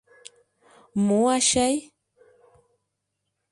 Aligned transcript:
—Мо 1.05 1.19
«ачай»? 1.35 1.75